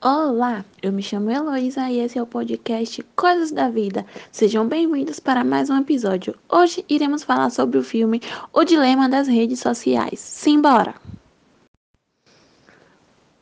Olá, 0.00 0.64
eu 0.80 0.92
me 0.92 1.02
chamo 1.02 1.28
Heloísa 1.28 1.90
e 1.90 1.98
esse 1.98 2.16
é 2.16 2.22
o 2.22 2.26
podcast 2.26 3.02
Coisas 3.16 3.50
da 3.50 3.68
Vida. 3.68 4.06
Sejam 4.30 4.68
bem-vindos 4.68 5.18
para 5.18 5.42
mais 5.42 5.70
um 5.70 5.76
episódio. 5.76 6.36
Hoje 6.48 6.84
iremos 6.88 7.24
falar 7.24 7.50
sobre 7.50 7.78
o 7.78 7.82
filme 7.82 8.22
O 8.52 8.62
Dilema 8.62 9.08
das 9.08 9.26
Redes 9.26 9.58
Sociais. 9.58 10.20
Simbora! 10.20 10.94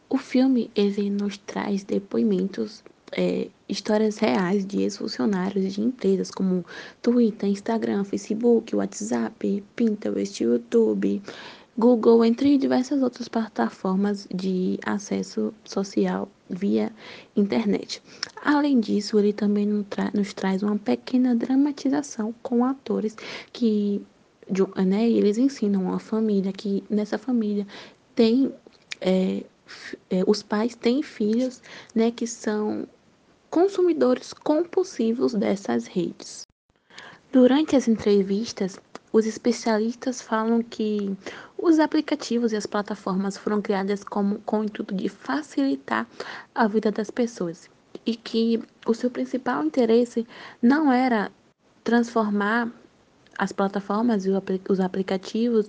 O 0.08 0.16
filme 0.16 0.70
ele 0.74 1.10
nos 1.10 1.36
traz 1.36 1.84
depoimentos, 1.84 2.82
é, 3.12 3.48
histórias 3.68 4.16
reais 4.16 4.64
de 4.64 4.80
ex-funcionários 4.80 5.74
de 5.74 5.82
empresas 5.82 6.30
como 6.30 6.64
Twitter, 7.02 7.50
Instagram, 7.50 8.02
Facebook, 8.04 8.74
WhatsApp, 8.74 9.62
Pinterest, 9.76 10.42
YouTube, 10.42 11.20
Google, 11.76 12.24
entre 12.24 12.56
diversas 12.56 13.02
outras 13.02 13.28
plataformas 13.28 14.26
de 14.34 14.80
acesso 14.86 15.52
social 15.62 16.30
via 16.48 16.92
internet. 17.34 18.02
Além 18.42 18.80
disso, 18.80 19.18
ele 19.18 19.32
também 19.32 19.66
nos, 19.66 19.86
tra 19.88 20.10
nos 20.14 20.32
traz 20.32 20.62
uma 20.62 20.78
pequena 20.78 21.34
dramatização 21.34 22.34
com 22.42 22.64
atores 22.64 23.16
que 23.52 24.00
né, 24.86 25.08
eles 25.08 25.38
ensinam 25.38 25.82
uma 25.82 25.98
família 25.98 26.52
que 26.52 26.84
nessa 26.88 27.18
família 27.18 27.66
tem 28.14 28.52
é, 29.00 29.42
é, 30.10 30.22
os 30.26 30.42
pais 30.42 30.74
têm 30.74 31.02
filhos 31.02 31.60
né, 31.94 32.10
que 32.10 32.26
são 32.26 32.86
consumidores 33.50 34.32
compulsivos 34.32 35.34
dessas 35.34 35.86
redes. 35.86 36.46
Durante 37.32 37.76
as 37.76 37.88
entrevistas, 37.88 38.78
os 39.16 39.24
especialistas 39.24 40.20
falam 40.20 40.62
que 40.62 41.16
os 41.56 41.78
aplicativos 41.78 42.52
e 42.52 42.56
as 42.56 42.66
plataformas 42.66 43.34
foram 43.38 43.62
criadas 43.62 44.04
como, 44.04 44.38
com 44.40 44.60
o 44.60 44.64
intuito 44.64 44.94
de 44.94 45.08
facilitar 45.08 46.06
a 46.54 46.68
vida 46.68 46.92
das 46.92 47.10
pessoas 47.10 47.70
e 48.04 48.14
que 48.14 48.62
o 48.86 48.92
seu 48.92 49.10
principal 49.10 49.64
interesse 49.64 50.26
não 50.60 50.92
era 50.92 51.32
transformar 51.82 52.70
as 53.38 53.52
plataformas 53.52 54.26
e 54.26 54.30
os 54.68 54.80
aplicativos 54.80 55.66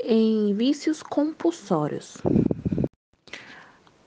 em 0.00 0.52
vícios 0.54 1.00
compulsórios. 1.00 2.18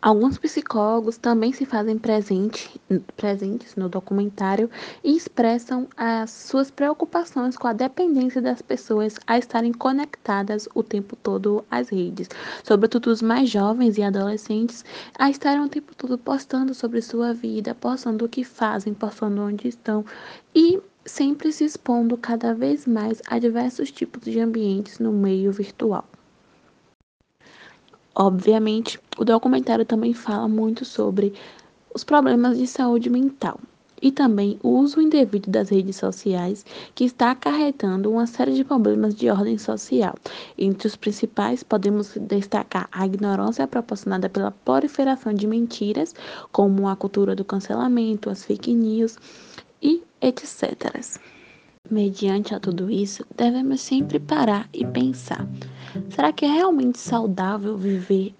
Alguns 0.04 0.40
psicólogos 0.40 1.16
também 1.18 1.54
se 1.54 1.64
fazem 1.64 1.96
presente, 1.96 2.82
presentes 3.16 3.76
no 3.76 3.88
documentário 3.88 4.68
e 5.04 5.16
expressam 5.16 5.88
as 5.96 6.32
suas 6.32 6.72
preocupações 6.72 7.56
com 7.56 7.68
a 7.68 7.74
dependência 7.74 8.42
das 8.42 8.64
pessoas 8.64 9.20
a 9.28 9.38
estarem 9.38 9.72
conectadas 9.72 10.68
o 10.74 10.82
tempo 10.82 11.16
todo 11.16 11.64
às 11.70 11.90
redes, 11.90 12.28
sobretudo 12.64 13.12
os 13.12 13.22
mais 13.22 13.48
jovens 13.48 14.00
e 14.00 14.02
adolescentes, 14.02 14.84
a 15.20 15.30
estarem 15.30 15.64
o 15.64 15.70
tempo 15.70 15.94
todo 15.96 16.18
postando 16.18 16.74
sobre 16.74 17.00
sua 17.00 17.32
vida, 17.32 17.76
postando 17.76 18.26
o 18.26 18.30
que 18.30 18.44
fazem, 18.44 18.96
postando 18.96 19.44
onde 19.44 19.68
estão 19.68 20.04
e 20.56 20.82
sempre 21.06 21.52
se 21.52 21.64
expondo 21.64 22.18
cada 22.18 22.56
vez 22.56 22.88
mais 22.88 23.22
a 23.28 23.38
diversos 23.38 23.92
tipos 23.92 24.24
de 24.24 24.40
ambientes 24.40 24.98
no 24.98 25.12
meio 25.12 25.52
virtual. 25.52 26.08
Obviamente, 28.16 29.00
o 29.18 29.24
documentário 29.24 29.86
também 29.86 30.14
fala 30.14 30.48
muito 30.48 30.84
sobre 30.84 31.34
os 31.94 32.04
problemas 32.04 32.58
de 32.58 32.68
saúde 32.68 33.10
mental 33.10 33.60
e 34.02 34.12
também 34.12 34.60
o 34.64 34.70
uso 34.70 35.00
indevido 35.00 35.50
das 35.50 35.70
redes 35.70 35.96
sociais, 35.96 36.66
que 36.96 37.06
está 37.06 37.32
acarretando 37.32 38.12
uma 38.12 38.26
série 38.26 38.54
de 38.54 38.64
problemas 38.64 39.14
de 39.14 39.30
ordem 39.30 39.58
social. 39.58 40.16
Entre 40.58 40.88
os 40.88 40.96
principais, 40.96 41.62
podemos 41.62 42.18
destacar 42.20 42.90
a 42.92 43.06
ignorância 43.06 43.68
proporcionada 43.68 44.28
pela 44.28 44.52
proliferação 44.52 45.34
de 45.34 45.46
mentiras, 45.46 46.16
como 46.52 46.88
a 46.88 46.96
cultura 46.96 47.36
do 47.36 47.46
cancelamento, 47.46 48.30
as 48.30 48.44
fake 48.44 48.74
news 48.74 49.18
e 49.82 50.02
etc. 50.20 51.22
Mediante 51.92 52.56
a 52.56 52.60
tudo 52.60 52.90
isso, 52.90 53.26
devemos 53.36 53.82
sempre 53.82 54.18
parar 54.18 54.70
e 54.72 54.86
pensar: 54.86 55.46
será 56.10 56.32
que 56.32 56.46
é 56.46 56.48
realmente 56.48 56.98
saudável 56.98 57.78
viver 57.78 58.34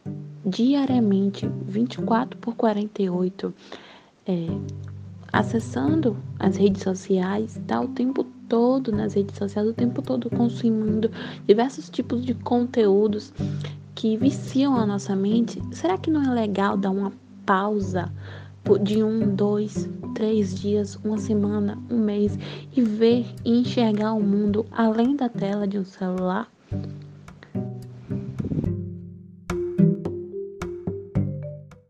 diariamente 0.46 1.46
24 1.68 2.40
por 2.40 2.56
48 2.56 3.54
é, 4.26 4.48
acessando 5.34 6.16
as 6.40 6.56
redes 6.56 6.82
sociais, 6.82 7.60
tá 7.68 7.82
o 7.82 7.90
tempo 7.90 8.24
todo 8.48 8.90
nas 8.90 9.16
redes 9.16 9.38
sociais, 9.38 9.68
o 9.68 9.74
tempo 9.74 10.02
todo 10.02 10.30
consumindo 10.30 11.12
diversos 11.46 11.90
tipos 11.90 12.26
de 12.26 12.34
conteúdos 12.34 13.34
que 13.94 14.16
viciam 14.16 14.78
a 14.78 14.86
nossa 14.86 15.14
mente? 15.14 15.62
Será 15.74 15.98
que 15.98 16.10
não 16.10 16.24
é 16.24 16.34
legal 16.34 16.78
dar 16.78 16.92
uma 16.92 17.12
pausa? 17.46 18.10
De 18.82 19.04
um, 19.04 19.36
dois, 19.36 19.90
três 20.14 20.54
dias, 20.54 20.96
uma 21.04 21.18
semana, 21.18 21.78
um 21.90 21.98
mês 21.98 22.38
e 22.76 22.82
ver 22.82 23.26
e 23.44 23.60
enxergar 23.60 24.14
o 24.14 24.22
mundo 24.22 24.66
além 24.72 25.16
da 25.16 25.28
tela 25.28 25.68
de 25.68 25.78
um 25.78 25.86
celular? 25.86 26.50